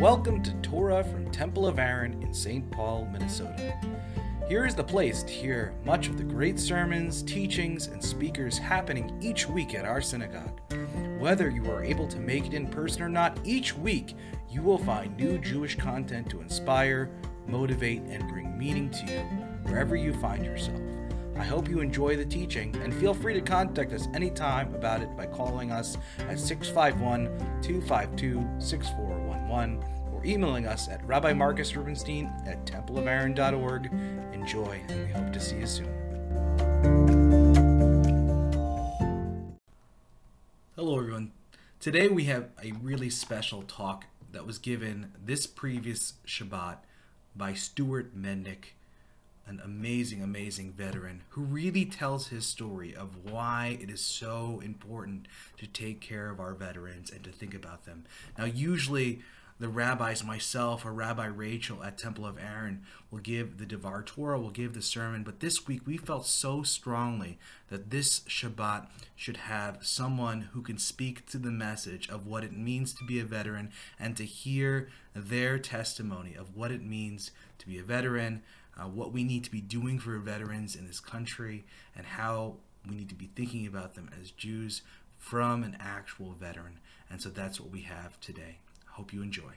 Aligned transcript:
Welcome 0.00 0.44
to 0.44 0.52
Torah 0.62 1.02
from 1.02 1.28
Temple 1.32 1.66
of 1.66 1.80
Aaron 1.80 2.22
in 2.22 2.32
St. 2.32 2.70
Paul, 2.70 3.08
Minnesota. 3.10 3.76
Here 4.48 4.64
is 4.64 4.76
the 4.76 4.84
place 4.84 5.24
to 5.24 5.32
hear 5.32 5.74
much 5.84 6.06
of 6.06 6.16
the 6.16 6.22
great 6.22 6.60
sermons, 6.60 7.20
teachings, 7.24 7.88
and 7.88 8.00
speakers 8.02 8.56
happening 8.56 9.18
each 9.20 9.48
week 9.48 9.74
at 9.74 9.84
our 9.84 10.00
synagogue. 10.00 10.60
Whether 11.18 11.50
you 11.50 11.68
are 11.72 11.82
able 11.82 12.06
to 12.06 12.20
make 12.20 12.46
it 12.46 12.54
in 12.54 12.68
person 12.68 13.02
or 13.02 13.08
not, 13.08 13.40
each 13.42 13.76
week 13.76 14.14
you 14.48 14.62
will 14.62 14.78
find 14.78 15.16
new 15.16 15.36
Jewish 15.36 15.76
content 15.76 16.30
to 16.30 16.42
inspire, 16.42 17.10
motivate, 17.48 18.02
and 18.02 18.28
bring 18.28 18.56
meaning 18.56 18.90
to 18.90 19.04
you 19.04 19.18
wherever 19.64 19.96
you 19.96 20.12
find 20.14 20.44
yourself. 20.44 20.80
I 21.36 21.42
hope 21.42 21.68
you 21.68 21.80
enjoy 21.80 22.16
the 22.16 22.24
teaching 22.24 22.72
and 22.84 22.94
feel 22.94 23.14
free 23.14 23.34
to 23.34 23.40
contact 23.40 23.92
us 23.92 24.06
anytime 24.14 24.72
about 24.76 25.02
it 25.02 25.16
by 25.16 25.26
calling 25.26 25.72
us 25.72 25.98
at 26.20 26.38
651 26.38 27.26
252 27.62 28.46
6411 28.60 29.27
or 29.50 30.24
emailing 30.24 30.66
us 30.66 30.88
at 30.88 31.02
Rabbi 31.06 31.32
Marcus 31.32 31.74
Rubenstein 31.74 32.26
at 32.46 32.66
templeofaaron.org. 32.66 33.86
Enjoy, 34.34 34.80
and 34.88 35.06
we 35.06 35.12
hope 35.12 35.32
to 35.32 35.40
see 35.40 35.56
you 35.56 35.66
soon. 35.66 35.88
Hello, 40.76 40.98
everyone. 40.98 41.32
Today 41.80 42.08
we 42.08 42.24
have 42.24 42.50
a 42.62 42.72
really 42.72 43.08
special 43.08 43.62
talk 43.62 44.04
that 44.32 44.46
was 44.46 44.58
given 44.58 45.12
this 45.24 45.46
previous 45.46 46.14
Shabbat 46.26 46.78
by 47.34 47.54
Stewart 47.54 48.14
Mednick 48.16 48.72
an 49.48 49.60
amazing, 49.64 50.22
amazing 50.22 50.72
veteran 50.72 51.22
who 51.30 51.40
really 51.40 51.86
tells 51.86 52.28
his 52.28 52.44
story 52.44 52.94
of 52.94 53.24
why 53.24 53.78
it 53.80 53.88
is 53.88 54.00
so 54.00 54.60
important 54.62 55.26
to 55.56 55.66
take 55.66 56.00
care 56.00 56.30
of 56.30 56.38
our 56.38 56.52
veterans 56.52 57.10
and 57.10 57.24
to 57.24 57.30
think 57.30 57.54
about 57.54 57.86
them. 57.86 58.04
Now, 58.36 58.44
usually, 58.44 59.22
the 59.60 59.68
rabbis, 59.68 60.22
myself 60.22 60.84
or 60.84 60.92
Rabbi 60.92 61.26
Rachel 61.26 61.82
at 61.82 61.98
Temple 61.98 62.24
of 62.24 62.38
Aaron, 62.38 62.82
will 63.10 63.18
give 63.18 63.58
the 63.58 63.66
Devar 63.66 64.02
Torah, 64.02 64.38
will 64.38 64.50
give 64.50 64.72
the 64.72 64.82
sermon. 64.82 65.24
But 65.24 65.40
this 65.40 65.66
week 65.66 65.82
we 65.84 65.96
felt 65.96 66.26
so 66.26 66.62
strongly 66.62 67.38
that 67.68 67.90
this 67.90 68.20
Shabbat 68.20 68.86
should 69.16 69.36
have 69.36 69.78
someone 69.84 70.42
who 70.52 70.62
can 70.62 70.78
speak 70.78 71.26
to 71.30 71.38
the 71.38 71.50
message 71.50 72.08
of 72.08 72.26
what 72.26 72.44
it 72.44 72.56
means 72.56 72.92
to 72.94 73.04
be 73.04 73.18
a 73.18 73.24
veteran 73.24 73.72
and 73.98 74.16
to 74.16 74.24
hear 74.24 74.88
their 75.14 75.58
testimony 75.58 76.34
of 76.34 76.56
what 76.56 76.70
it 76.70 76.82
means 76.82 77.32
to 77.58 77.66
be 77.66 77.78
a 77.78 77.82
veteran, 77.82 78.42
uh, 78.78 78.84
what 78.84 79.12
we 79.12 79.24
need 79.24 79.42
to 79.44 79.50
be 79.50 79.60
doing 79.60 79.98
for 79.98 80.16
veterans 80.18 80.76
in 80.76 80.86
this 80.86 81.00
country, 81.00 81.64
and 81.96 82.06
how 82.06 82.54
we 82.88 82.94
need 82.94 83.08
to 83.08 83.14
be 83.16 83.30
thinking 83.34 83.66
about 83.66 83.94
them 83.94 84.08
as 84.20 84.30
Jews 84.30 84.82
from 85.16 85.64
an 85.64 85.76
actual 85.80 86.32
veteran. 86.32 86.78
And 87.10 87.20
so 87.20 87.28
that's 87.28 87.58
what 87.58 87.70
we 87.70 87.80
have 87.82 88.20
today. 88.20 88.58
Hope 88.98 89.12
you 89.12 89.22
enjoy. 89.22 89.52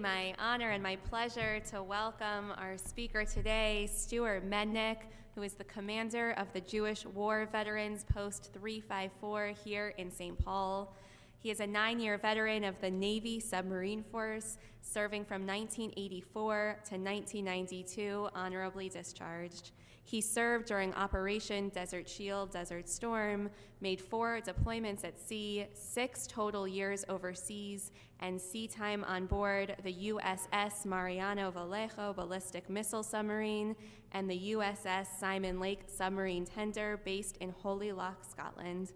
My 0.00 0.34
honor 0.38 0.70
and 0.70 0.82
my 0.82 0.96
pleasure 0.96 1.60
to 1.70 1.82
welcome 1.82 2.52
our 2.56 2.78
speaker 2.78 3.26
today, 3.26 3.86
Stewart 3.92 4.48
Mednick, 4.48 4.96
who 5.34 5.42
is 5.42 5.52
the 5.52 5.64
commander 5.64 6.30
of 6.38 6.50
the 6.54 6.62
Jewish 6.62 7.04
War 7.04 7.46
Veterans 7.52 8.04
Post 8.04 8.48
354 8.54 9.52
here 9.62 9.92
in 9.98 10.10
St. 10.10 10.42
Paul. 10.42 10.96
He 11.38 11.50
is 11.50 11.60
a 11.60 11.66
nine 11.66 12.00
year 12.00 12.16
veteran 12.16 12.64
of 12.64 12.80
the 12.80 12.90
Navy 12.90 13.40
Submarine 13.40 14.02
Force, 14.04 14.56
serving 14.80 15.26
from 15.26 15.46
1984 15.46 16.78
to 16.88 16.94
1992, 16.94 18.30
honorably 18.34 18.88
discharged. 18.88 19.72
He 20.06 20.20
served 20.20 20.66
during 20.66 20.94
Operation 20.94 21.68
Desert 21.70 22.08
Shield, 22.08 22.52
Desert 22.52 22.88
Storm, 22.88 23.50
made 23.80 24.00
four 24.00 24.40
deployments 24.40 25.02
at 25.02 25.18
sea, 25.18 25.66
six 25.74 26.28
total 26.28 26.68
years 26.68 27.04
overseas, 27.08 27.90
and 28.20 28.40
sea 28.40 28.68
time 28.68 29.02
on 29.02 29.26
board 29.26 29.74
the 29.82 30.12
USS 30.12 30.86
Mariano 30.86 31.50
Vallejo 31.50 32.12
ballistic 32.12 32.70
missile 32.70 33.02
submarine 33.02 33.74
and 34.12 34.30
the 34.30 34.52
USS 34.52 35.08
Simon 35.18 35.58
Lake 35.58 35.80
submarine 35.88 36.44
tender 36.44 37.00
based 37.04 37.36
in 37.38 37.50
Holy 37.50 37.90
Loch, 37.90 38.24
Scotland. 38.30 38.92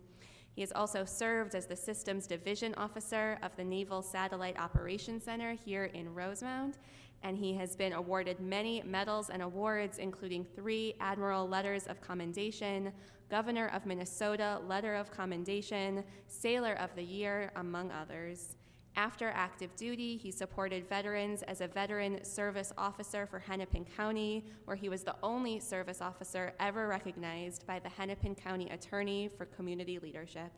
He 0.53 0.61
has 0.61 0.71
also 0.73 1.05
served 1.05 1.57
as 1.57 1.67
the 1.67 1.75
Systems 1.75 2.29
Division 2.29 2.73
Officer 2.77 3.37
of 3.43 3.57
the 3.57 3.65
Naval 3.65 4.01
Satellite 4.01 4.61
Operations 4.61 5.25
Center 5.25 5.55
here 5.55 5.87
in 5.87 6.15
Rosemount, 6.15 6.79
and 7.23 7.37
he 7.37 7.55
has 7.55 7.77
been 7.77 7.93
awarded 7.93 8.41
many 8.41 8.83
medals 8.85 9.31
and 9.31 9.43
awards, 9.43 9.99
including 9.99 10.45
three 10.45 10.95
Admiral 11.01 11.49
Letters 11.49 11.87
of 11.87 12.01
Commendation, 12.01 12.93
Governor 13.31 13.69
of 13.69 13.87
Minnesota 13.87 14.61
Letter 14.67 14.95
of 14.95 15.11
Commendation, 15.11 16.03
Sailor 16.27 16.75
of 16.75 16.95
the 16.97 17.03
Year, 17.03 17.53
among 17.57 17.91
others. 17.91 18.57
After 18.97 19.31
active 19.31 19.75
duty, 19.77 20.17
he 20.17 20.33
supported 20.33 20.89
veterans 20.89 21.43
as 21.45 21.61
a 21.61 21.69
veteran 21.69 22.25
service 22.25 22.73
officer 22.77 23.25
for 23.25 23.39
Hennepin 23.39 23.87
County, 23.97 24.45
where 24.65 24.77
he 24.77 24.89
was 24.89 25.05
the 25.05 25.15
only 25.23 25.61
service 25.61 26.01
officer 26.01 26.53
ever 26.59 26.89
recognized 26.89 27.67
by 27.67 27.79
the 27.79 27.89
Hennepin 27.89 28.35
County 28.35 28.69
Attorney 28.69 29.29
for 29.29 29.47
Community 29.47 29.99
Leadership. 30.01 30.51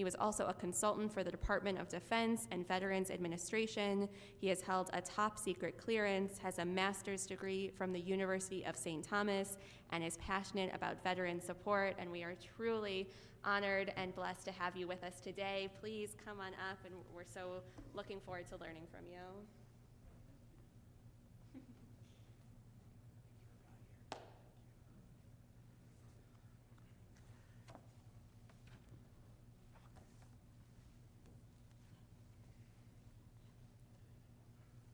He 0.00 0.04
was 0.04 0.16
also 0.18 0.46
a 0.46 0.54
consultant 0.54 1.12
for 1.12 1.22
the 1.22 1.30
Department 1.30 1.78
of 1.78 1.86
Defense 1.86 2.48
and 2.50 2.66
Veterans 2.66 3.10
Administration. 3.10 4.08
He 4.38 4.48
has 4.48 4.62
held 4.62 4.88
a 4.94 5.02
top 5.02 5.38
secret 5.38 5.76
clearance, 5.76 6.38
has 6.38 6.58
a 6.58 6.64
master's 6.64 7.26
degree 7.26 7.68
from 7.76 7.92
the 7.92 8.00
University 8.00 8.64
of 8.64 8.78
St. 8.78 9.04
Thomas, 9.04 9.58
and 9.90 10.02
is 10.02 10.16
passionate 10.16 10.74
about 10.74 11.04
veteran 11.04 11.38
support. 11.38 11.96
And 11.98 12.10
we 12.10 12.22
are 12.22 12.34
truly 12.56 13.10
honored 13.44 13.92
and 13.98 14.14
blessed 14.14 14.46
to 14.46 14.52
have 14.52 14.74
you 14.74 14.88
with 14.88 15.04
us 15.04 15.20
today. 15.20 15.68
Please 15.82 16.16
come 16.24 16.40
on 16.40 16.54
up, 16.70 16.78
and 16.86 16.94
we're 17.14 17.22
so 17.22 17.60
looking 17.92 18.20
forward 18.20 18.48
to 18.48 18.56
learning 18.56 18.86
from 18.90 19.04
you. 19.06 19.20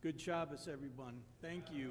Good 0.07 0.21
Shabbos, 0.21 0.69
everyone. 0.73 1.19
Thank 1.43 1.65
you. 1.73 1.91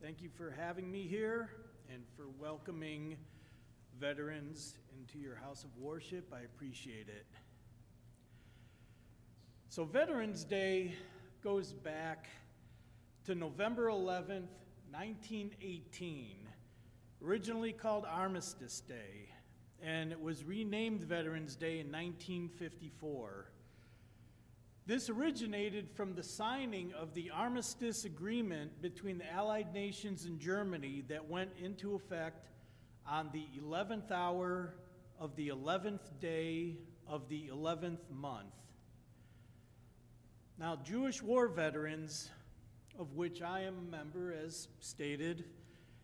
Thank 0.00 0.22
you 0.22 0.30
for 0.38 0.50
having 0.50 0.90
me 0.90 1.02
here 1.02 1.50
and 1.92 2.02
for 2.16 2.30
welcoming 2.40 3.18
veterans 4.00 4.78
into 4.98 5.18
your 5.18 5.34
house 5.34 5.64
of 5.64 5.76
worship. 5.76 6.32
I 6.32 6.44
appreciate 6.44 7.08
it. 7.08 7.26
So, 9.68 9.84
Veterans 9.84 10.44
Day 10.44 10.94
goes 11.44 11.74
back 11.74 12.26
to 13.26 13.34
November 13.34 13.88
11th, 13.88 14.48
1918, 14.90 16.36
originally 17.22 17.74
called 17.74 18.06
Armistice 18.06 18.80
Day, 18.80 19.28
and 19.82 20.10
it 20.10 20.18
was 20.18 20.42
renamed 20.42 21.02
Veterans 21.02 21.54
Day 21.54 21.80
in 21.80 21.92
1954. 21.92 23.50
This 24.88 25.10
originated 25.10 25.90
from 25.90 26.14
the 26.14 26.22
signing 26.22 26.94
of 26.94 27.12
the 27.12 27.28
Armistice 27.28 28.06
Agreement 28.06 28.80
between 28.80 29.18
the 29.18 29.30
Allied 29.30 29.74
nations 29.74 30.24
and 30.24 30.40
Germany 30.40 31.04
that 31.08 31.28
went 31.28 31.50
into 31.62 31.94
effect 31.94 32.48
on 33.06 33.28
the 33.30 33.44
11th 33.62 34.10
hour 34.10 34.76
of 35.20 35.36
the 35.36 35.48
11th 35.48 36.18
day 36.22 36.78
of 37.06 37.28
the 37.28 37.50
11th 37.54 37.98
month. 38.10 38.54
Now, 40.58 40.76
Jewish 40.82 41.22
war 41.22 41.48
veterans, 41.48 42.30
of 42.98 43.12
which 43.12 43.42
I 43.42 43.64
am 43.64 43.74
a 43.76 43.90
member, 43.90 44.32
as 44.42 44.68
stated, 44.80 45.44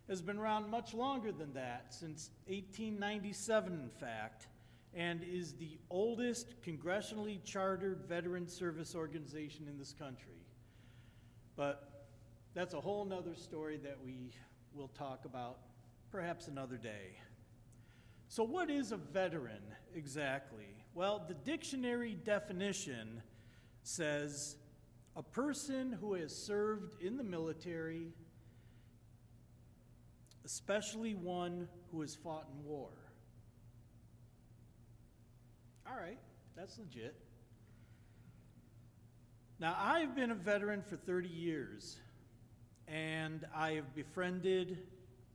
has 0.07 0.21
been 0.21 0.37
around 0.37 0.69
much 0.69 0.93
longer 0.93 1.31
than 1.31 1.55
that, 1.55 1.87
since 1.89 2.29
1897, 2.49 3.73
in 3.73 3.89
fact, 3.99 4.45
and 4.95 5.21
is 5.23 5.53
the 5.53 5.77
oldest 5.89 6.61
congressionally 6.61 7.43
chartered 7.43 8.05
veteran 8.07 8.47
service 8.47 8.95
organization 8.95 9.67
in 9.67 9.77
this 9.77 9.91
country. 9.91 10.47
But 11.57 12.07
that's 12.53 12.73
a 12.73 12.79
whole 12.79 13.03
nother 13.03 13.35
story 13.35 13.77
that 13.83 13.97
we 14.03 14.31
will 14.73 14.87
talk 14.87 15.25
about 15.25 15.57
perhaps 16.11 16.47
another 16.47 16.77
day. 16.77 17.17
So, 18.29 18.43
what 18.43 18.69
is 18.69 18.93
a 18.93 18.97
veteran 18.97 19.61
exactly? 19.93 20.75
Well, 20.93 21.25
the 21.27 21.33
dictionary 21.33 22.17
definition 22.23 23.21
says 23.83 24.55
a 25.15 25.23
person 25.23 25.97
who 25.99 26.13
has 26.13 26.33
served 26.33 27.01
in 27.01 27.17
the 27.17 27.23
military, 27.23 28.13
especially 30.45 31.15
one 31.15 31.67
who 31.91 32.01
has 32.01 32.15
fought 32.15 32.47
in 32.53 32.65
war. 32.65 32.89
All 35.87 35.95
right, 35.95 36.17
that's 36.55 36.79
legit. 36.79 37.15
Now, 39.59 39.77
I've 39.79 40.15
been 40.15 40.31
a 40.31 40.35
veteran 40.35 40.81
for 40.81 40.97
30 40.97 41.29
years, 41.29 41.97
and 42.87 43.45
I 43.55 43.73
have 43.73 43.93
befriended 43.93 44.79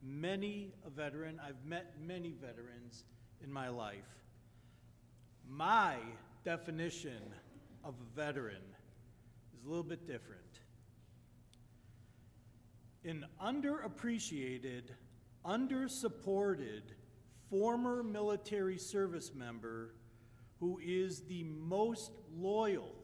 many 0.03 0.73
a 0.85 0.91
veteran. 0.91 1.41
I've 1.43 1.65
met 1.65 1.95
many 2.05 2.33
veterans 2.33 3.05
in 3.45 3.53
my 3.53 3.69
life. 3.69 4.05
My 5.49 5.97
definition 6.45 7.23
of 7.85 7.95
a 7.95 8.17
veteran 8.17 8.63
is 9.57 9.65
a 9.65 9.69
little 9.69 9.85
bit 9.85 10.07
different. 10.07 10.41
An 13.05 13.25
underappreciated, 13.43 14.83
undersupported 15.47 16.83
former 17.49 18.03
military 18.03 18.79
service 18.79 19.33
member 19.35 19.95
who 20.61 20.79
is 20.85 21.23
the 21.23 21.43
most 21.45 22.13
loyal, 22.37 22.95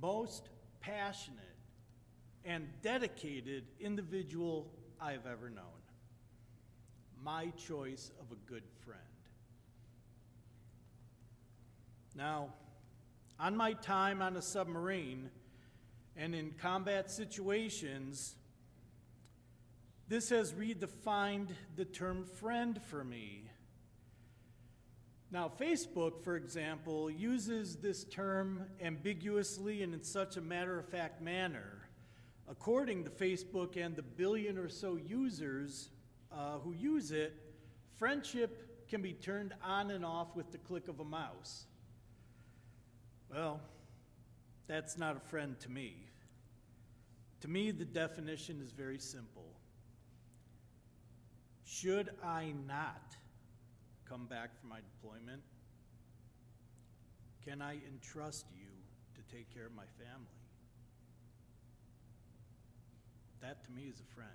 most 0.00 0.50
passionate, 0.80 1.38
and 2.44 2.68
dedicated 2.82 3.64
individual 3.80 4.70
I've 5.00 5.26
ever 5.26 5.50
known. 5.50 5.64
My 7.22 7.48
choice 7.56 8.12
of 8.20 8.30
a 8.30 8.50
good 8.50 8.62
friend. 8.84 9.00
Now, 12.14 12.50
on 13.40 13.56
my 13.56 13.72
time 13.72 14.22
on 14.22 14.36
a 14.36 14.42
submarine 14.42 15.30
and 16.16 16.34
in 16.34 16.52
combat 16.60 17.10
situations, 17.10 18.34
this 20.08 20.30
has 20.30 20.52
redefined 20.52 21.50
the 21.76 21.84
term 21.84 22.24
friend 22.24 22.80
for 22.88 23.04
me. 23.04 23.47
Now, 25.30 25.52
Facebook, 25.60 26.22
for 26.22 26.36
example, 26.36 27.10
uses 27.10 27.76
this 27.76 28.04
term 28.04 28.64
ambiguously 28.80 29.82
and 29.82 29.92
in 29.92 30.02
such 30.02 30.38
a 30.38 30.40
matter 30.40 30.78
of 30.78 30.88
fact 30.88 31.20
manner. 31.20 31.88
According 32.50 33.04
to 33.04 33.10
Facebook 33.10 33.76
and 33.76 33.94
the 33.94 34.02
billion 34.02 34.56
or 34.56 34.70
so 34.70 34.96
users 34.96 35.90
uh, 36.32 36.58
who 36.60 36.72
use 36.72 37.10
it, 37.10 37.34
friendship 37.98 38.86
can 38.88 39.02
be 39.02 39.12
turned 39.12 39.52
on 39.62 39.90
and 39.90 40.02
off 40.02 40.34
with 40.34 40.50
the 40.50 40.58
click 40.58 40.88
of 40.88 41.00
a 41.00 41.04
mouse. 41.04 41.66
Well, 43.30 43.60
that's 44.66 44.96
not 44.96 45.14
a 45.14 45.20
friend 45.20 45.60
to 45.60 45.70
me. 45.70 46.08
To 47.42 47.48
me, 47.48 47.70
the 47.70 47.84
definition 47.84 48.62
is 48.64 48.72
very 48.72 48.98
simple. 48.98 49.44
Should 51.66 52.08
I 52.24 52.54
not 52.66 53.17
come 54.08 54.26
back 54.26 54.58
from 54.58 54.70
my 54.70 54.78
deployment, 54.80 55.42
can 57.44 57.60
I 57.60 57.78
entrust 57.92 58.46
you 58.54 58.66
to 59.14 59.36
take 59.36 59.52
care 59.54 59.66
of 59.66 59.74
my 59.74 59.84
family? 59.98 60.26
That 63.40 63.64
to 63.64 63.70
me 63.70 63.82
is 63.82 64.00
a 64.00 64.14
friend. 64.14 64.30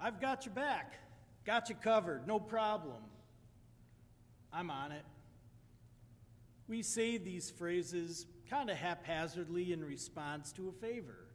I've 0.00 0.20
got 0.20 0.46
your 0.46 0.54
back, 0.54 0.94
got 1.44 1.68
you 1.68 1.74
covered, 1.74 2.26
no 2.26 2.38
problem. 2.38 3.02
I'm 4.52 4.70
on 4.70 4.92
it. 4.92 5.04
We 6.68 6.82
say 6.82 7.18
these 7.18 7.50
phrases 7.50 8.26
kind 8.48 8.70
of 8.70 8.76
haphazardly 8.76 9.72
in 9.72 9.84
response 9.84 10.52
to 10.52 10.68
a 10.68 10.72
favor. 10.72 11.26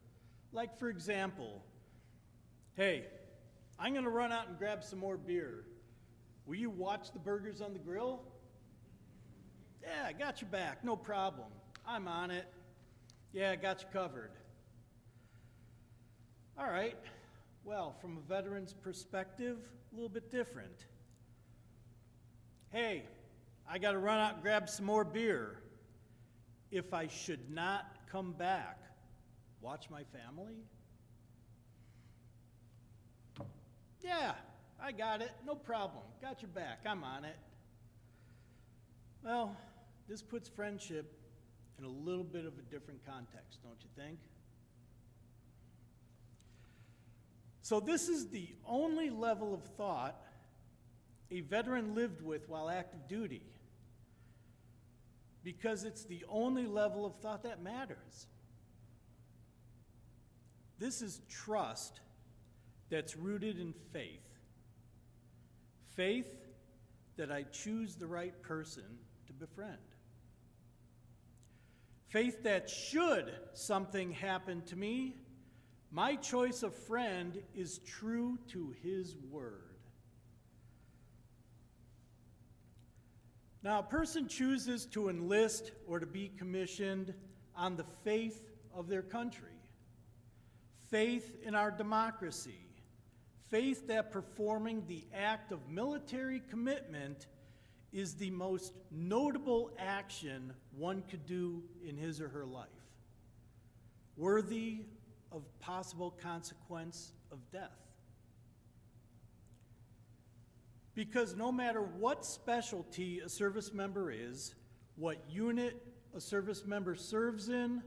Like, 0.51 0.79
for 0.79 0.89
example, 0.89 1.61
hey, 2.75 3.05
I'm 3.79 3.93
going 3.93 4.05
to 4.05 4.09
run 4.09 4.31
out 4.31 4.47
and 4.47 4.57
grab 4.57 4.83
some 4.83 4.99
more 4.99 5.17
beer. 5.17 5.65
Will 6.45 6.55
you 6.55 6.69
watch 6.69 7.11
the 7.11 7.19
burgers 7.19 7.61
on 7.61 7.73
the 7.73 7.79
grill? 7.79 8.21
Yeah, 9.81 10.07
I 10.07 10.13
got 10.13 10.41
your 10.41 10.49
back, 10.49 10.83
no 10.83 10.95
problem. 10.95 11.47
I'm 11.85 12.07
on 12.07 12.31
it. 12.31 12.45
Yeah, 13.33 13.51
I 13.51 13.55
got 13.55 13.81
you 13.81 13.87
covered. 13.91 14.31
All 16.57 16.67
right, 16.67 16.97
well, 17.65 17.95
from 17.99 18.17
a 18.17 18.21
veteran's 18.21 18.73
perspective, 18.73 19.57
a 19.91 19.95
little 19.95 20.09
bit 20.09 20.31
different. 20.31 20.85
Hey, 22.71 23.03
I 23.69 23.77
got 23.77 23.91
to 23.91 23.97
run 23.97 24.19
out 24.19 24.35
and 24.35 24.43
grab 24.43 24.69
some 24.69 24.85
more 24.85 25.03
beer. 25.03 25.59
If 26.71 26.93
I 26.93 27.07
should 27.07 27.51
not 27.51 27.85
come 28.11 28.31
back, 28.33 28.79
watch 29.61 29.89
my 29.89 30.03
family? 30.03 30.55
Yeah, 34.05 34.33
I 34.79 34.91
got 34.91 35.21
it. 35.21 35.31
No 35.47 35.55
problem. 35.55 36.03
Got 36.21 36.43
your 36.43 36.49
back. 36.49 36.81
I'm 36.85 37.03
on 37.03 37.25
it. 37.25 37.35
Well, 39.23 39.57
this 40.07 40.21
puts 40.21 40.47
friendship 40.47 41.11
in 41.79 41.85
a 41.85 41.89
little 41.89 42.23
bit 42.23 42.45
of 42.45 42.53
a 42.59 42.61
different 42.69 43.03
context, 43.03 43.63
don't 43.63 43.81
you 43.81 43.89
think? 43.97 44.19
So, 47.63 47.79
this 47.79 48.07
is 48.07 48.29
the 48.29 48.47
only 48.67 49.09
level 49.09 49.55
of 49.55 49.63
thought 49.63 50.21
a 51.31 51.41
veteran 51.41 51.95
lived 51.95 52.21
with 52.21 52.47
while 52.47 52.69
active 52.69 53.07
duty 53.09 53.41
because 55.43 55.83
it's 55.83 56.03
the 56.03 56.23
only 56.29 56.67
level 56.67 57.07
of 57.07 57.15
thought 57.15 57.41
that 57.41 57.63
matters. 57.63 58.27
This 60.77 61.01
is 61.01 61.21
trust 61.27 62.01
that's 62.89 63.15
rooted 63.15 63.59
in 63.59 63.73
faith. 63.91 64.21
Faith 65.95 66.27
that 67.17 67.31
I 67.31 67.43
choose 67.43 67.95
the 67.95 68.07
right 68.07 68.39
person 68.41 68.83
to 69.27 69.33
befriend. 69.33 69.77
Faith 72.07 72.43
that 72.43 72.69
should 72.69 73.33
something 73.53 74.11
happen 74.11 74.61
to 74.63 74.75
me, 74.75 75.15
my 75.91 76.15
choice 76.15 76.63
of 76.63 76.75
friend 76.75 77.41
is 77.53 77.79
true 77.79 78.37
to 78.49 78.75
his 78.83 79.15
word. 79.31 79.61
Now, 83.63 83.79
a 83.79 83.83
person 83.83 84.27
chooses 84.27 84.85
to 84.87 85.09
enlist 85.09 85.71
or 85.87 85.99
to 85.99 86.05
be 86.05 86.31
commissioned 86.37 87.13
on 87.55 87.75
the 87.75 87.83
faith 88.03 88.43
of 88.75 88.87
their 88.87 89.01
country, 89.01 89.57
faith 90.91 91.35
in 91.41 91.55
our 91.55 91.71
democracy, 91.71 92.64
faith 93.49 93.87
that 93.87 94.11
performing 94.11 94.83
the 94.87 95.05
act 95.13 95.51
of 95.51 95.69
military 95.69 96.41
commitment 96.49 97.27
is 97.91 98.15
the 98.15 98.31
most 98.31 98.73
notable 98.91 99.71
action 99.79 100.53
one 100.75 101.01
could 101.09 101.25
do 101.25 101.63
in 101.87 101.95
his 101.95 102.19
or 102.19 102.27
her 102.27 102.45
life, 102.45 102.67
worthy 104.17 104.81
of 105.31 105.43
possible 105.59 106.11
consequence 106.21 107.13
of 107.31 107.39
death. 107.51 107.71
Because 110.93 111.35
no 111.35 111.51
matter 111.51 111.81
what 111.81 112.25
specialty 112.25 113.19
a 113.19 113.29
service 113.29 113.73
member 113.73 114.11
is, 114.11 114.55
what 114.95 115.17
unit 115.29 115.81
a 116.15 116.21
service 116.21 116.65
member 116.65 116.95
serves 116.95 117.49
in, 117.49 117.81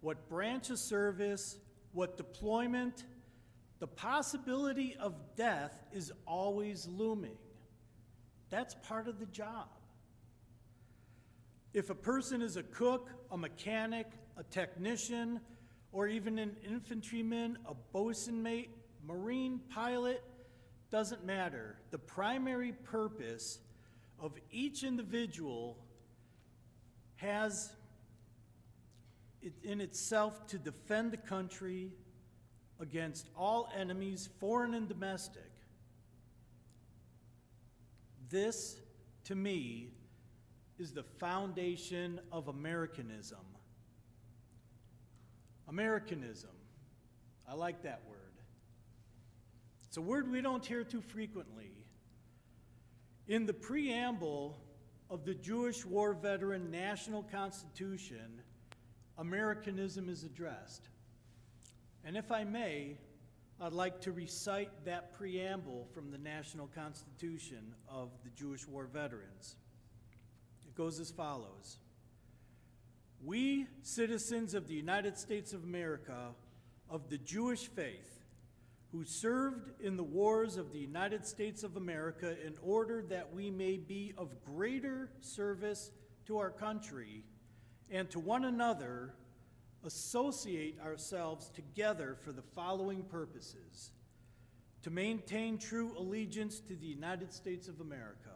what 0.00 0.28
branch 0.28 0.70
of 0.70 0.78
service, 0.78 1.58
what 1.92 2.16
deployment, 2.16 3.04
the 3.82 3.88
possibility 3.88 4.96
of 5.00 5.12
death 5.34 5.76
is 5.92 6.12
always 6.24 6.86
looming. 6.86 7.36
That's 8.48 8.76
part 8.86 9.08
of 9.08 9.18
the 9.18 9.26
job. 9.26 9.66
If 11.74 11.90
a 11.90 11.94
person 11.96 12.42
is 12.42 12.56
a 12.56 12.62
cook, 12.62 13.10
a 13.32 13.36
mechanic, 13.36 14.06
a 14.36 14.44
technician, 14.44 15.40
or 15.90 16.06
even 16.06 16.38
an 16.38 16.54
infantryman, 16.64 17.58
a 17.66 17.74
bosun 17.92 18.40
mate, 18.40 18.70
marine 19.04 19.58
pilot, 19.68 20.22
doesn't 20.92 21.26
matter. 21.26 21.76
The 21.90 21.98
primary 21.98 22.70
purpose 22.84 23.58
of 24.20 24.38
each 24.52 24.84
individual 24.84 25.76
has 27.16 27.72
it 29.42 29.54
in 29.64 29.80
itself 29.80 30.46
to 30.46 30.58
defend 30.58 31.10
the 31.10 31.16
country 31.16 31.90
against 32.82 33.28
all 33.38 33.70
enemies, 33.78 34.28
foreign 34.40 34.74
and 34.74 34.88
domestic. 34.88 35.50
This, 38.28 38.76
to 39.24 39.36
me, 39.36 39.92
is 40.78 40.92
the 40.92 41.04
foundation 41.04 42.20
of 42.32 42.48
Americanism. 42.48 43.38
Americanism. 45.68 46.50
I 47.48 47.54
like 47.54 47.82
that 47.84 48.02
word. 48.08 48.18
It's 49.86 49.96
a 49.96 50.02
word 50.02 50.30
we 50.30 50.40
don't 50.40 50.64
hear 50.64 50.82
too 50.82 51.02
frequently. 51.02 51.70
In 53.28 53.46
the 53.46 53.54
preamble 53.54 54.58
of 55.08 55.24
the 55.24 55.34
Jewish 55.34 55.84
war 55.86 56.14
veteran 56.14 56.70
national 56.70 57.22
constitution, 57.22 58.40
Americanism 59.18 60.08
is 60.08 60.24
addressed. 60.24 60.88
And 62.04 62.16
if 62.16 62.32
I 62.32 62.44
may, 62.44 62.96
I'd 63.60 63.72
like 63.72 64.00
to 64.02 64.12
recite 64.12 64.70
that 64.86 65.12
preamble 65.12 65.86
from 65.94 66.10
the 66.10 66.18
National 66.18 66.66
Constitution 66.66 67.74
of 67.88 68.10
the 68.24 68.30
Jewish 68.30 68.66
War 68.66 68.86
Veterans. 68.92 69.56
It 70.66 70.74
goes 70.74 70.98
as 70.98 71.10
follows 71.10 71.78
We, 73.24 73.66
citizens 73.82 74.54
of 74.54 74.66
the 74.66 74.74
United 74.74 75.16
States 75.16 75.52
of 75.52 75.62
America, 75.62 76.34
of 76.90 77.08
the 77.08 77.18
Jewish 77.18 77.68
faith, 77.68 78.24
who 78.90 79.04
served 79.04 79.70
in 79.80 79.96
the 79.96 80.02
wars 80.02 80.56
of 80.56 80.72
the 80.72 80.80
United 80.80 81.24
States 81.24 81.62
of 81.62 81.76
America 81.76 82.36
in 82.44 82.54
order 82.62 83.02
that 83.10 83.32
we 83.32 83.50
may 83.50 83.76
be 83.76 84.12
of 84.18 84.44
greater 84.44 85.08
service 85.20 85.92
to 86.26 86.38
our 86.38 86.50
country 86.50 87.22
and 87.90 88.10
to 88.10 88.18
one 88.18 88.44
another, 88.44 89.14
associate 89.84 90.78
ourselves 90.84 91.48
together 91.50 92.16
for 92.24 92.32
the 92.32 92.42
following 92.42 93.02
purposes. 93.02 93.92
To 94.82 94.90
maintain 94.90 95.58
true 95.58 95.92
allegiance 95.96 96.58
to 96.60 96.74
the 96.74 96.86
United 96.86 97.32
States 97.32 97.68
of 97.68 97.80
America, 97.80 98.30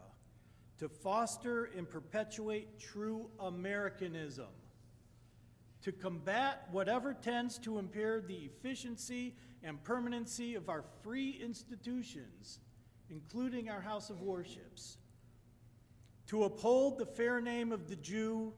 to 0.78 0.88
foster 0.88 1.70
and 1.76 1.88
perpetuate 1.88 2.78
true 2.78 3.28
Americanism, 3.40 4.46
to 5.82 5.92
combat 5.92 6.68
whatever 6.70 7.14
tends 7.14 7.58
to 7.58 7.78
impair 7.78 8.20
the 8.20 8.34
efficiency 8.34 9.34
and 9.62 9.82
permanency 9.82 10.54
of 10.54 10.68
our 10.68 10.84
free 11.02 11.38
institutions, 11.42 12.60
including 13.10 13.68
our 13.68 13.80
house 13.80 14.10
of 14.10 14.22
worships, 14.22 14.98
to 16.26 16.44
uphold 16.44 16.98
the 16.98 17.06
fair 17.06 17.40
name 17.40 17.72
of 17.72 17.88
the 17.88 17.96
Jew 17.96 18.52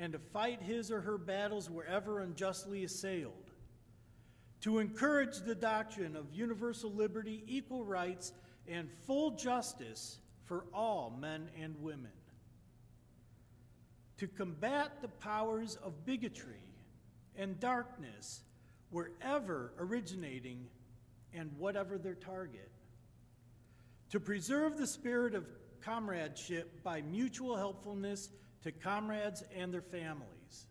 and 0.00 0.14
to 0.14 0.18
fight 0.18 0.62
his 0.62 0.90
or 0.90 1.02
her 1.02 1.18
battles 1.18 1.68
wherever 1.68 2.20
unjustly 2.20 2.84
assailed, 2.84 3.50
to 4.62 4.78
encourage 4.78 5.40
the 5.40 5.54
doctrine 5.54 6.16
of 6.16 6.32
universal 6.32 6.90
liberty, 6.90 7.44
equal 7.46 7.84
rights, 7.84 8.32
and 8.66 8.90
full 9.06 9.32
justice 9.32 10.18
for 10.46 10.64
all 10.72 11.14
men 11.20 11.50
and 11.60 11.76
women, 11.82 12.10
to 14.16 14.26
combat 14.26 15.02
the 15.02 15.08
powers 15.08 15.76
of 15.84 16.06
bigotry 16.06 16.64
and 17.36 17.60
darkness 17.60 18.40
wherever 18.88 19.74
originating 19.78 20.66
and 21.34 21.50
whatever 21.58 21.98
their 21.98 22.14
target, 22.14 22.70
to 24.08 24.18
preserve 24.18 24.78
the 24.78 24.86
spirit 24.86 25.34
of 25.34 25.46
comradeship 25.82 26.82
by 26.82 27.02
mutual 27.02 27.56
helpfulness 27.56 28.30
to 28.62 28.72
comrades 28.72 29.42
and 29.56 29.72
their 29.72 29.80
families, 29.82 30.66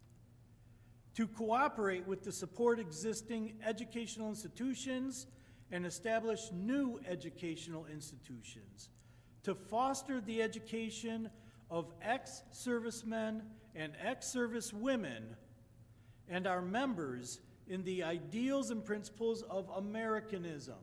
to 1.15 1.27
cooperate 1.27 2.07
with 2.07 2.23
the 2.23 2.31
support 2.31 2.79
existing 2.79 3.53
educational 3.65 4.29
institutions 4.29 5.27
and 5.71 5.85
establish 5.85 6.51
new 6.53 6.99
educational 7.07 7.85
institutions, 7.85 8.89
to 9.43 9.55
foster 9.55 10.21
the 10.21 10.41
education 10.41 11.29
of 11.69 11.91
ex 12.01 12.43
servicemen 12.51 13.41
and 13.75 13.93
ex 14.03 14.27
service 14.27 14.73
women 14.73 15.35
and 16.27 16.47
our 16.47 16.61
members 16.61 17.39
in 17.67 17.83
the 17.83 18.03
ideals 18.03 18.71
and 18.71 18.83
principles 18.83 19.43
of 19.43 19.69
Americanism, 19.75 20.75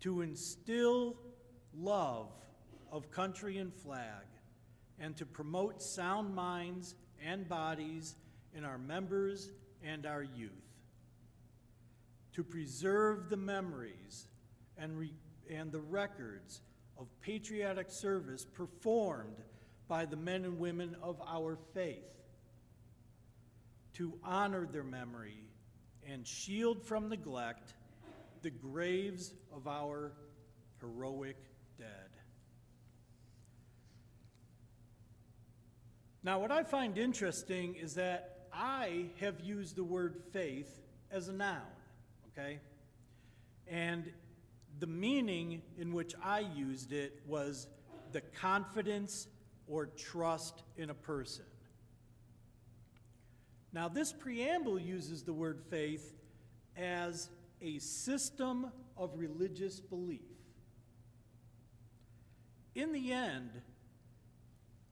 to 0.00 0.22
instill 0.22 1.16
love 1.74 2.30
of 2.90 3.10
country 3.10 3.58
and 3.58 3.74
flag, 3.74 4.24
and 5.00 5.16
to 5.16 5.26
promote 5.26 5.82
sound 5.82 6.34
minds 6.34 6.94
and 7.24 7.48
bodies 7.48 8.14
in 8.54 8.64
our 8.64 8.78
members 8.78 9.50
and 9.84 10.06
our 10.06 10.22
youth, 10.22 10.50
to 12.32 12.42
preserve 12.42 13.28
the 13.28 13.36
memories 13.36 14.26
and, 14.76 14.98
re- 14.98 15.12
and 15.50 15.70
the 15.72 15.80
records 15.80 16.60
of 16.98 17.06
patriotic 17.20 17.90
service 17.90 18.44
performed 18.44 19.36
by 19.86 20.04
the 20.04 20.16
men 20.16 20.44
and 20.44 20.58
women 20.58 20.96
of 21.02 21.20
our 21.26 21.56
faith, 21.74 22.14
to 23.94 24.12
honor 24.22 24.66
their 24.70 24.84
memory 24.84 25.48
and 26.06 26.26
shield 26.26 26.82
from 26.84 27.08
neglect 27.08 27.74
the 28.42 28.50
graves 28.50 29.32
of 29.54 29.66
our 29.66 30.12
heroic 30.80 31.36
dead. 31.76 32.17
Now, 36.28 36.38
what 36.38 36.52
I 36.52 36.62
find 36.62 36.98
interesting 36.98 37.74
is 37.76 37.94
that 37.94 38.48
I 38.52 39.06
have 39.18 39.40
used 39.40 39.76
the 39.76 39.82
word 39.82 40.20
faith 40.30 40.68
as 41.10 41.28
a 41.28 41.32
noun, 41.32 41.62
okay? 42.30 42.58
And 43.66 44.12
the 44.78 44.86
meaning 44.86 45.62
in 45.78 45.94
which 45.94 46.14
I 46.22 46.40
used 46.40 46.92
it 46.92 47.22
was 47.26 47.66
the 48.12 48.20
confidence 48.20 49.26
or 49.66 49.86
trust 49.86 50.64
in 50.76 50.90
a 50.90 50.94
person. 50.94 51.46
Now, 53.72 53.88
this 53.88 54.12
preamble 54.12 54.78
uses 54.78 55.22
the 55.22 55.32
word 55.32 55.62
faith 55.70 56.14
as 56.76 57.30
a 57.62 57.78
system 57.78 58.70
of 58.98 59.12
religious 59.16 59.80
belief. 59.80 60.28
In 62.74 62.92
the 62.92 63.14
end, 63.14 63.62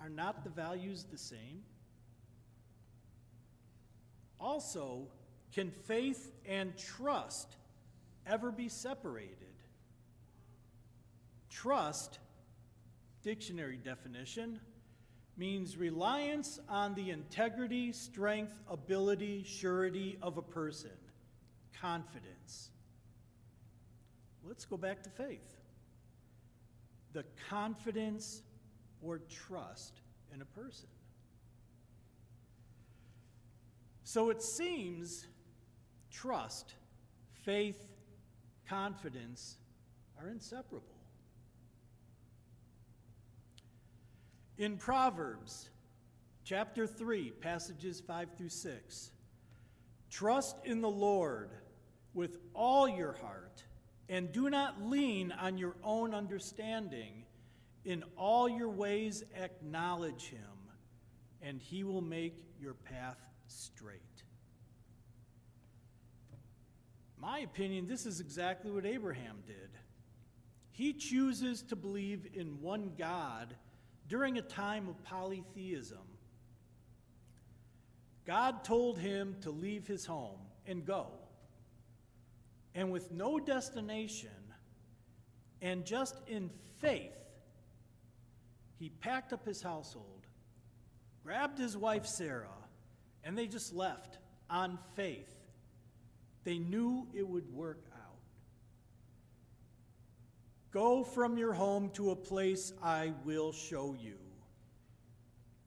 are 0.00 0.08
not 0.08 0.44
the 0.44 0.50
values 0.50 1.06
the 1.10 1.18
same? 1.18 1.62
Also, 4.38 5.08
can 5.52 5.70
faith 5.70 6.32
and 6.46 6.76
trust 6.76 7.56
ever 8.26 8.50
be 8.50 8.68
separated? 8.68 9.36
Trust, 11.48 12.18
dictionary 13.22 13.78
definition, 13.82 14.60
means 15.36 15.76
reliance 15.76 16.58
on 16.68 16.94
the 16.94 17.10
integrity, 17.10 17.92
strength, 17.92 18.58
ability, 18.70 19.44
surety 19.46 20.18
of 20.22 20.38
a 20.38 20.42
person, 20.42 20.90
confidence. 21.80 22.70
Let's 24.44 24.64
go 24.64 24.76
back 24.76 25.02
to 25.02 25.10
faith. 25.10 25.56
The 27.12 27.24
confidence 27.50 28.42
or 29.06 29.20
trust 29.30 30.00
in 30.34 30.42
a 30.42 30.44
person. 30.44 30.88
So 34.04 34.30
it 34.30 34.42
seems 34.42 35.26
trust, 36.10 36.74
faith, 37.44 37.86
confidence 38.68 39.56
are 40.20 40.28
inseparable. 40.28 40.82
In 44.58 44.78
Proverbs 44.78 45.68
chapter 46.44 46.86
3, 46.86 47.30
passages 47.40 48.00
5 48.00 48.28
through 48.38 48.48
6, 48.48 49.10
trust 50.10 50.56
in 50.64 50.80
the 50.80 50.88
Lord 50.88 51.50
with 52.14 52.38
all 52.54 52.88
your 52.88 53.12
heart 53.12 53.62
and 54.08 54.32
do 54.32 54.48
not 54.48 54.82
lean 54.82 55.32
on 55.32 55.58
your 55.58 55.76
own 55.82 56.14
understanding. 56.14 57.25
In 57.86 58.02
all 58.16 58.48
your 58.48 58.68
ways, 58.68 59.22
acknowledge 59.36 60.24
him, 60.24 60.40
and 61.40 61.60
he 61.60 61.84
will 61.84 62.02
make 62.02 62.44
your 62.60 62.74
path 62.74 63.20
straight. 63.46 64.00
My 67.16 67.38
opinion, 67.38 67.86
this 67.86 68.04
is 68.04 68.18
exactly 68.18 68.72
what 68.72 68.84
Abraham 68.84 69.36
did. 69.46 69.70
He 70.72 70.92
chooses 70.92 71.62
to 71.62 71.76
believe 71.76 72.26
in 72.34 72.60
one 72.60 72.90
God 72.98 73.54
during 74.08 74.36
a 74.36 74.42
time 74.42 74.88
of 74.88 75.02
polytheism. 75.04 75.98
God 78.26 78.64
told 78.64 78.98
him 78.98 79.36
to 79.42 79.50
leave 79.50 79.86
his 79.86 80.04
home 80.04 80.40
and 80.66 80.84
go. 80.84 81.06
And 82.74 82.90
with 82.90 83.12
no 83.12 83.38
destination, 83.38 84.30
and 85.62 85.86
just 85.86 86.16
in 86.26 86.50
faith, 86.80 87.12
he 88.78 88.90
packed 88.90 89.32
up 89.32 89.46
his 89.46 89.62
household, 89.62 90.26
grabbed 91.24 91.58
his 91.58 91.76
wife 91.76 92.06
Sarah, 92.06 92.48
and 93.24 93.36
they 93.36 93.46
just 93.46 93.72
left 93.72 94.18
on 94.50 94.78
faith. 94.94 95.34
They 96.44 96.58
knew 96.58 97.08
it 97.12 97.26
would 97.26 97.52
work 97.52 97.84
out. 97.92 98.18
Go 100.70 101.02
from 101.02 101.38
your 101.38 101.52
home 101.52 101.90
to 101.94 102.10
a 102.10 102.16
place 102.16 102.72
I 102.82 103.12
will 103.24 103.52
show 103.52 103.96
you. 103.98 104.18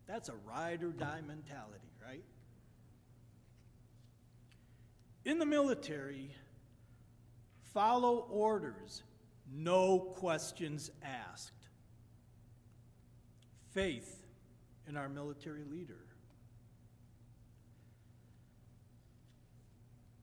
That's 0.08 0.30
a 0.30 0.36
ride 0.48 0.84
or 0.84 0.92
die 0.92 1.22
mentality, 1.28 1.92
right? 2.04 2.24
In 5.26 5.40
the 5.40 5.46
military, 5.46 6.32
follow 7.74 8.28
orders, 8.30 9.04
no 9.52 10.00
questions 10.00 10.92
asked 11.04 11.59
faith 13.80 14.26
in 14.90 14.98
our 14.98 15.08
military 15.08 15.64
leader. 15.64 16.04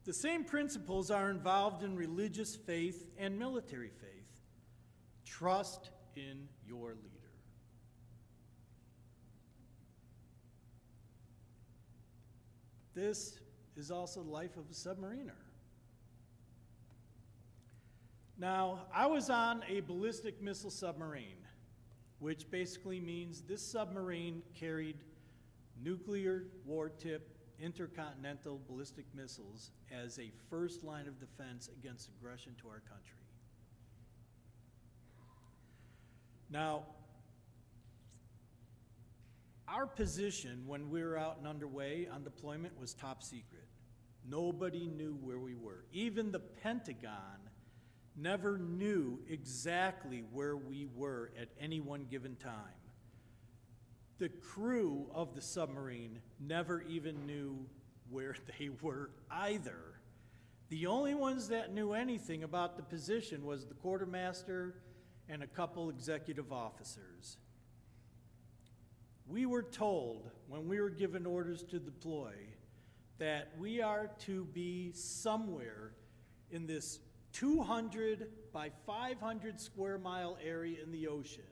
The 0.05 0.13
same 0.13 0.45
principles 0.45 1.11
are 1.11 1.31
involved 1.31 1.83
in 1.83 1.97
religious 1.97 2.55
faith 2.55 3.09
and 3.19 3.39
military 3.39 3.89
faith. 3.89 4.43
Trust 5.25 5.89
in 6.17 6.49
your 6.69 6.91
leader. 6.91 7.31
This 12.95 13.39
is 13.75 13.91
also 13.91 14.23
the 14.23 14.31
life 14.31 14.59
of 14.59 14.65
a 14.71 14.75
submariner. 14.75 15.41
Now, 18.39 18.81
I 18.95 19.07
was 19.07 19.31
on 19.31 19.63
a 19.67 19.81
ballistic 19.81 20.43
missile 20.43 20.71
submarine 20.71 21.46
which 22.19 22.51
basically 22.51 23.01
means 23.01 23.43
this 23.43 23.63
submarine 23.63 24.43
carried 24.59 24.97
nuclear 25.83 26.45
war 26.65 26.89
tip 26.89 27.37
intercontinental 27.61 28.61
ballistic 28.69 29.07
missiles 29.15 29.71
as 29.91 30.19
a 30.19 30.31
first 30.51 30.85
line 30.85 31.07
of 31.07 31.19
defense 31.19 31.69
against 31.79 32.09
aggression 32.09 32.55
to 32.61 32.69
our 32.69 32.81
country. 32.81 33.17
Now, 36.51 36.85
our 39.69 39.87
position 39.87 40.63
when 40.67 40.91
we 40.91 41.03
were 41.03 41.19
out 41.19 41.39
and 41.39 41.47
underway 41.47 42.09
on 42.13 42.23
deployment 42.23 42.79
was 42.79 42.95
top 42.95 43.23
secret. 43.23 43.65
Nobody 44.29 44.87
knew 44.87 45.19
where 45.23 45.39
we 45.39 45.55
were. 45.55 45.85
Even 45.93 46.31
the 46.31 46.39
Pentagon 46.39 47.46
never 48.17 48.59
knew 48.59 49.19
exactly 49.29 50.25
where 50.33 50.57
we 50.57 50.87
were 50.95 51.31
at 51.41 51.49
any 51.61 51.81
one 51.81 52.07
given 52.11 52.37
time. 52.37 52.53
The 54.19 54.31
crew 54.31 55.07
of 55.13 55.35
the 55.35 55.43
submarine 55.43 56.21
never 56.41 56.81
even 56.83 57.27
knew 57.27 57.67
where 58.09 58.35
they 58.59 58.71
were 58.81 59.11
either. 59.31 60.01
The 60.69 60.87
only 60.87 61.15
ones 61.15 61.49
that 61.49 61.73
knew 61.73 61.93
anything 61.93 62.43
about 62.43 62.77
the 62.77 62.83
position 62.83 63.45
was 63.45 63.67
the 63.67 63.75
quartermaster 63.75 64.75
and 65.29 65.43
a 65.43 65.47
couple 65.47 65.91
executive 65.91 66.53
officers. 66.53 67.37
We 69.29 69.47
were 69.47 69.63
told 69.63 70.31
when 70.49 70.69
we 70.69 70.81
were 70.81 70.91
given 70.91 71.27
orders 71.27 71.63
to 71.65 71.79
deploy 71.79 72.33
that 73.19 73.53
we 73.59 73.81
are 73.81 74.11
to 74.21 74.45
be 74.47 74.93
somewhere 74.93 75.93
in 76.51 76.67
this 76.67 77.01
200 77.37 78.29
by 78.53 78.71
500 78.87 79.61
square 79.61 79.99
mile 79.99 80.39
area 80.43 80.79
in 80.83 80.91
the 80.91 81.07
ocean. 81.09 81.45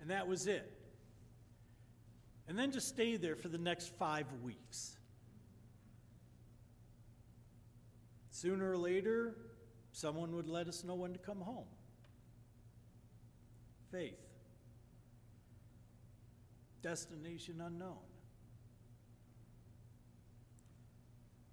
And 0.00 0.10
that 0.10 0.26
was 0.26 0.48
it. 0.48 0.76
And 2.48 2.58
then 2.58 2.72
just 2.72 2.88
stay 2.88 3.16
there 3.16 3.36
for 3.36 3.48
the 3.48 3.58
next 3.58 3.94
five 3.94 4.26
weeks. 4.42 4.96
Sooner 8.30 8.72
or 8.72 8.76
later, 8.76 9.36
someone 9.92 10.34
would 10.34 10.48
let 10.48 10.66
us 10.66 10.82
know 10.82 10.96
when 10.96 11.12
to 11.12 11.18
come 11.20 11.40
home. 11.40 11.68
Faith. 13.92 14.18
Destination 16.82 17.62
unknown. 17.64 17.98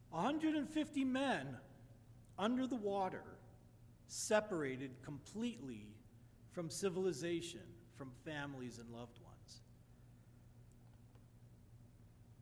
150 0.09 1.05
men 1.05 1.57
under 2.37 2.65
the 2.65 2.75
water, 2.75 3.23
separated 4.11 4.91
completely 5.01 5.87
from 6.51 6.69
civilization, 6.69 7.61
from 7.95 8.11
families 8.25 8.77
and 8.77 8.89
loved 8.89 9.17
ones. 9.23 9.61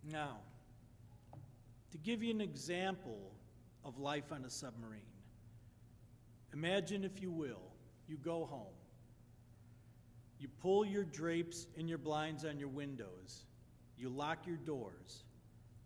Now, 0.04 0.38
to 1.92 1.98
give 2.00 2.24
you 2.24 2.32
an 2.32 2.42
example 2.42 3.36
of 3.86 4.00
life 4.00 4.32
on 4.32 4.46
a 4.46 4.50
submarine, 4.50 5.02
imagine, 6.54 7.04
if 7.04 7.22
you 7.22 7.30
will, 7.30 7.62
you 8.08 8.18
go 8.18 8.46
home. 8.46 8.74
You 10.40 10.48
pull 10.62 10.84
your 10.84 11.04
drapes 11.04 11.68
and 11.78 11.88
your 11.88 12.00
blinds 12.00 12.46
on 12.46 12.58
your 12.58 12.70
windows. 12.70 13.46
You 13.96 14.10
lock 14.10 14.48
your 14.48 14.58
doors, 14.58 15.24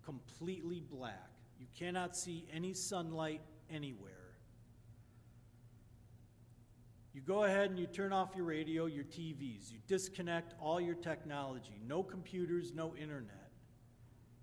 completely 0.06 0.82
black. 0.90 1.30
You 1.60 1.66
cannot 1.78 2.16
see 2.16 2.46
any 2.54 2.74
sunlight 2.74 3.42
anywhere. 3.70 4.23
You 7.14 7.22
go 7.22 7.44
ahead 7.44 7.70
and 7.70 7.78
you 7.78 7.86
turn 7.86 8.12
off 8.12 8.30
your 8.36 8.46
radio, 8.46 8.88
your 8.88 9.04
TVs. 9.04 9.72
You 9.72 9.78
disconnect 9.88 10.56
all 10.60 10.82
your 10.82 10.96
technology. 10.96 11.80
No 11.86 12.02
computers, 12.02 12.74
no 12.74 12.96
internet. 12.96 13.52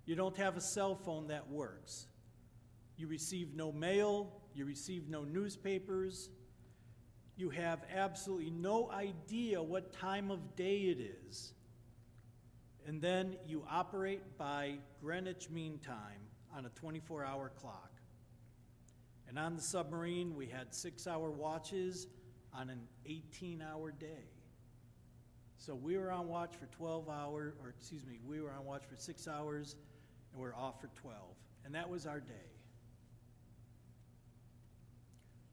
You 0.06 0.14
don't 0.14 0.36
have 0.36 0.56
a 0.56 0.60
cell 0.60 0.94
phone 0.94 1.26
that 1.28 1.50
works. 1.50 2.06
You 2.96 3.08
receive 3.08 3.54
no 3.54 3.72
mail. 3.72 4.32
You 4.54 4.66
receive 4.66 5.08
no 5.08 5.24
newspapers. 5.24 6.30
You 7.36 7.50
have 7.50 7.80
absolutely 7.92 8.50
no 8.50 8.90
idea 8.92 9.60
what 9.60 9.92
time 9.92 10.30
of 10.30 10.54
day 10.54 10.76
it 10.76 11.00
is. 11.26 11.54
And 12.86 13.02
then 13.02 13.36
you 13.46 13.64
operate 13.68 14.38
by 14.38 14.74
Greenwich 15.00 15.50
Mean 15.50 15.78
Time 15.78 16.20
on 16.56 16.66
a 16.66 16.70
24 16.70 17.24
hour 17.24 17.50
clock. 17.60 17.90
And 19.28 19.38
on 19.38 19.56
the 19.56 19.62
submarine, 19.62 20.36
we 20.36 20.46
had 20.46 20.74
six 20.74 21.06
hour 21.06 21.30
watches 21.30 22.06
on 22.54 22.70
an 22.70 22.80
18 23.06 23.62
hour 23.62 23.92
day. 23.92 24.28
So 25.56 25.74
we 25.74 25.98
were 25.98 26.10
on 26.10 26.28
watch 26.28 26.54
for 26.58 26.66
12 26.66 27.08
hours, 27.08 27.52
or 27.62 27.68
excuse 27.68 28.04
me, 28.06 28.18
we 28.26 28.40
were 28.40 28.50
on 28.50 28.64
watch 28.64 28.82
for 28.88 28.96
six 28.96 29.28
hours 29.28 29.76
and 30.32 30.40
we 30.40 30.48
are 30.48 30.54
off 30.54 30.80
for 30.80 30.88
12. 31.02 31.16
And 31.64 31.74
that 31.74 31.88
was 31.88 32.06
our 32.06 32.20
day. 32.20 32.50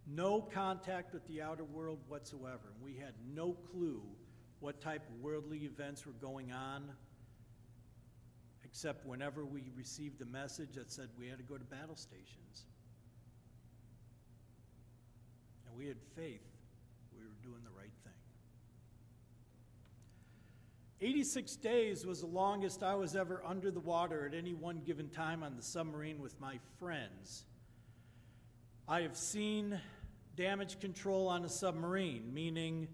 No 0.10 0.40
contact 0.42 1.14
with 1.14 1.28
the 1.28 1.42
outer 1.42 1.66
world 1.66 2.00
whatsoever. 2.08 2.72
We 2.82 2.94
had 2.94 3.14
no 3.36 3.58
clue 3.72 4.02
what 4.62 4.80
type 4.80 5.02
of 5.10 5.22
worldly 5.22 5.60
events 5.66 6.06
were 6.06 6.14
going 6.14 6.54
on, 6.54 6.90
except 8.64 9.06
whenever 9.06 9.44
we 9.44 9.64
received 9.76 10.22
a 10.22 10.26
message 10.26 10.76
that 10.76 10.90
said 10.90 11.10
we 11.20 11.28
had 11.28 11.38
to 11.38 11.44
go 11.44 11.58
to 11.58 11.66
battle 11.66 11.98
stations. 11.98 12.66
And 15.68 15.78
we 15.78 15.88
had 15.88 15.98
faith 16.16 16.57
we 17.18 17.26
were 17.26 17.42
doing 17.42 17.64
the 17.64 17.72
right 17.78 17.92
thing. 18.04 18.14
86 21.02 21.56
days 21.58 22.06
was 22.06 22.22
the 22.22 22.28
longest 22.28 22.84
I 22.84 22.96
was 22.96 23.16
ever 23.16 23.42
under 23.46 23.72
the 23.72 23.80
water 23.80 24.26
at 24.26 24.34
any 24.34 24.54
one 24.54 24.82
given 24.86 25.10
time 25.10 25.44
on 25.44 25.56
the 25.56 25.64
submarine 25.64 26.20
with 26.20 26.40
my 26.40 26.60
friends. 26.80 27.46
I 28.88 29.02
have 29.02 29.18
seen 29.18 29.80
damage 30.36 30.80
control 30.80 31.28
on 31.28 31.44
a 31.44 31.50
submarine, 31.50 32.34
meaning 32.34 32.88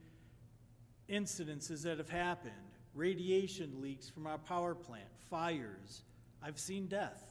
incidences 1.10 1.84
that 1.84 1.98
have 1.98 2.10
happened, 2.10 2.54
radiation 2.94 3.82
leaks 3.82 4.10
from 4.10 4.26
our 4.26 4.38
power 4.38 4.74
plant, 4.74 5.10
fires. 5.30 6.04
I've 6.42 6.60
seen 6.60 6.88
death. 6.88 7.22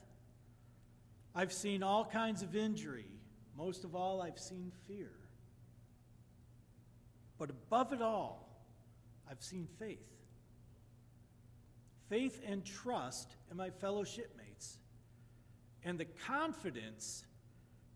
I've 1.35 1.53
seen 1.53 1.83
all 1.83 2.05
kinds 2.05 2.43
of 2.43 2.55
injury. 2.55 3.07
Most 3.57 3.85
of 3.85 3.95
all, 3.95 4.23
I've 4.23 4.39
seen 4.39 4.71
fear. 4.87 5.11
But 7.43 7.51
above 7.51 7.93
it 7.93 8.01
all, 8.01 8.49
I've 9.29 9.43
seen 9.43 9.67
faith. 9.77 10.07
Faith 12.09 12.41
and 12.47 12.65
trust 12.65 13.35
in 13.51 13.57
my 13.57 13.69
fellow 13.69 14.05
shipmates, 14.05 14.79
and 15.83 15.99
the 15.99 16.05
confidence 16.05 17.25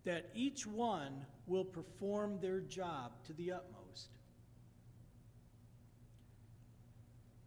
that 0.03 0.31
each 0.35 0.67
one 0.67 1.25
will 1.47 1.65
perform 1.65 2.41
their 2.41 2.59
job 2.59 3.13
to 3.27 3.35
the 3.35 3.53
utmost. 3.53 4.09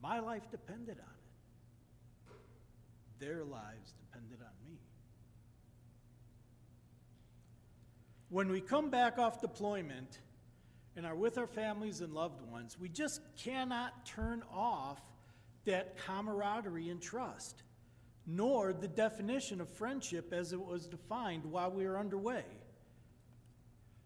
My 0.01 0.19
life 0.19 0.49
depended 0.49 0.99
on 0.99 1.15
it. 2.29 2.37
Their 3.19 3.43
lives 3.43 3.93
depended 4.05 4.39
on 4.39 4.53
me. 4.65 4.77
When 8.29 8.47
we 8.47 8.61
come 8.61 8.89
back 8.89 9.19
off 9.19 9.41
deployment 9.41 10.19
and 10.95 11.05
are 11.05 11.15
with 11.15 11.37
our 11.37 11.47
families 11.47 12.01
and 12.01 12.13
loved 12.13 12.41
ones, 12.51 12.77
we 12.79 12.89
just 12.89 13.21
cannot 13.37 14.05
turn 14.05 14.43
off 14.53 14.99
that 15.65 15.97
camaraderie 15.97 16.89
and 16.89 17.01
trust 17.01 17.63
nor 18.31 18.73
the 18.73 18.87
definition 18.87 19.59
of 19.59 19.67
friendship 19.67 20.31
as 20.31 20.53
it 20.53 20.61
was 20.61 20.85
defined 20.85 21.43
while 21.43 21.71
we 21.71 21.85
were 21.85 21.97
underway. 21.97 22.43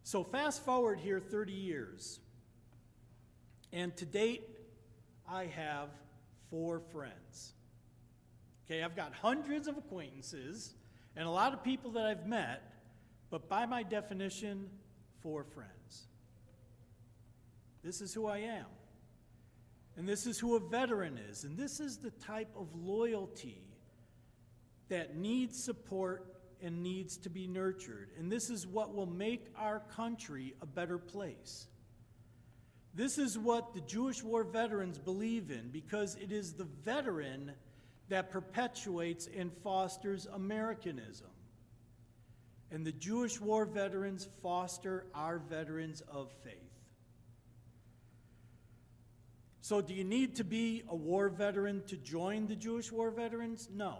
So, 0.03 0.23
fast 0.23 0.63
forward 0.63 0.99
here 0.99 1.19
30 1.19 1.51
years, 1.51 2.19
and 3.73 3.95
to 3.97 4.05
date, 4.05 4.43
I 5.27 5.45
have 5.47 5.89
four 6.49 6.79
friends. 6.79 7.53
Okay, 8.65 8.81
I've 8.81 8.95
got 8.95 9.13
hundreds 9.13 9.67
of 9.67 9.77
acquaintances 9.77 10.73
and 11.17 11.27
a 11.27 11.31
lot 11.31 11.53
of 11.53 11.63
people 11.63 11.91
that 11.91 12.05
I've 12.05 12.25
met, 12.25 12.61
but 13.29 13.49
by 13.49 13.65
my 13.65 13.83
definition, 13.83 14.69
four 15.21 15.43
friends. 15.43 15.69
This 17.83 18.01
is 18.01 18.13
who 18.13 18.27
I 18.27 18.39
am. 18.39 18.65
And 19.95 20.07
this 20.07 20.25
is 20.25 20.39
who 20.39 20.55
a 20.55 20.59
veteran 20.59 21.19
is. 21.29 21.43
And 21.43 21.57
this 21.57 21.79
is 21.79 21.97
the 21.97 22.11
type 22.11 22.49
of 22.55 22.67
loyalty 22.75 23.61
that 24.89 25.15
needs 25.15 25.63
support 25.63 26.25
and 26.61 26.81
needs 26.81 27.17
to 27.17 27.29
be 27.29 27.45
nurtured. 27.45 28.09
And 28.17 28.31
this 28.31 28.49
is 28.49 28.65
what 28.65 28.95
will 28.95 29.05
make 29.05 29.47
our 29.57 29.81
country 29.95 30.55
a 30.61 30.65
better 30.65 30.97
place. 30.97 31.67
This 32.95 33.17
is 33.17 33.37
what 33.37 33.73
the 33.73 33.81
Jewish 33.81 34.23
war 34.23 34.43
veterans 34.43 34.97
believe 34.97 35.51
in 35.51 35.69
because 35.71 36.15
it 36.15 36.31
is 36.31 36.53
the 36.53 36.67
veteran 36.85 37.51
that 38.09 38.31
perpetuates 38.31 39.27
and 39.35 39.51
fosters 39.63 40.27
Americanism. 40.31 41.27
And 42.71 42.85
the 42.85 42.91
Jewish 42.91 43.39
war 43.41 43.65
veterans 43.65 44.27
foster 44.41 45.05
our 45.13 45.39
veterans 45.39 46.01
of 46.01 46.31
faith. 46.43 46.72
So, 49.63 49.79
do 49.79 49.93
you 49.93 50.03
need 50.03 50.35
to 50.35 50.43
be 50.43 50.83
a 50.89 50.95
war 50.95 51.29
veteran 51.29 51.83
to 51.87 51.95
join 51.95 52.47
the 52.47 52.55
Jewish 52.55 52.91
War 52.91 53.11
Veterans? 53.11 53.69
No. 53.73 53.99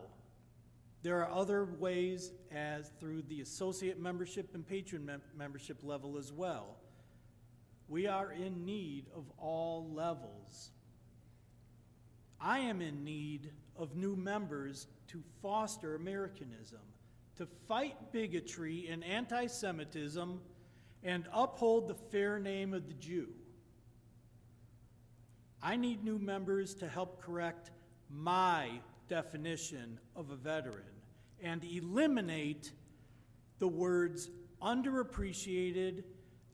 There 1.04 1.24
are 1.24 1.32
other 1.32 1.64
ways, 1.80 2.34
as 2.52 2.92
through 3.00 3.22
the 3.30 3.40
associate 3.40 3.98
membership 3.98 4.54
and 4.56 4.68
patron 4.68 5.06
mem- 5.06 5.22
membership 5.38 5.78
level 5.82 6.18
as 6.18 6.34
well. 6.34 6.76
We 7.88 8.08
are 8.08 8.34
in 8.34 8.66
need 8.66 9.06
of 9.16 9.24
all 9.38 9.90
levels. 9.94 10.72
I 12.42 12.60
am 12.60 12.82
in 12.82 13.06
need 13.06 13.50
of 13.78 13.96
new 13.96 14.18
members 14.18 14.88
to 15.08 15.24
foster 15.42 15.96
Americanism, 15.96 16.82
to 17.38 17.48
fight 17.70 18.12
bigotry 18.12 18.90
and 18.92 19.02
anti 19.06 19.48
Semitism, 19.48 20.42
and 21.04 21.26
uphold 21.32 21.88
the 21.88 21.96
fair 22.12 22.38
name 22.38 22.74
of 22.74 22.86
the 22.86 22.96
Jew. 22.96 23.30
I 25.64 25.78
need 25.78 26.04
new 26.04 26.20
members 26.20 26.74
to 26.76 26.90
help 26.90 27.22
correct 27.22 27.72
my 28.10 28.82
definition 29.08 29.98
of 30.14 30.30
a 30.30 30.36
veteran 30.36 30.84
and 31.42 31.64
eliminate 31.64 32.74
the 33.60 33.68
words 33.68 34.30
underappreciated 34.62 36.04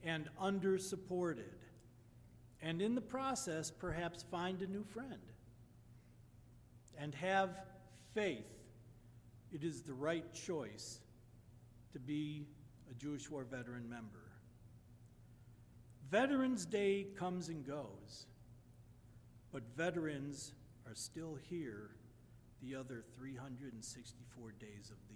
and 0.04 0.28
undersupported. 0.40 1.58
And 2.62 2.80
in 2.80 2.94
the 2.94 3.00
process, 3.00 3.70
perhaps 3.70 4.22
find 4.30 4.62
a 4.62 4.66
new 4.66 4.84
friend. 4.84 5.20
And 6.96 7.14
have 7.16 7.50
faith 8.14 8.60
it 9.52 9.64
is 9.64 9.82
the 9.82 9.92
right 9.92 10.32
choice 10.32 11.00
to 11.92 11.98
be 11.98 12.46
a 12.88 12.94
Jewish 12.94 13.28
War 13.28 13.44
veteran 13.44 13.88
member. 13.88 14.30
Veterans 16.08 16.64
Day 16.64 17.08
comes 17.16 17.48
and 17.48 17.66
goes. 17.66 18.26
But 19.52 19.62
veterans 19.76 20.52
are 20.86 20.94
still 20.94 21.36
here 21.48 21.90
the 22.62 22.76
other 22.76 23.02
364 23.18 24.52
days 24.60 24.90
of. 24.90 25.09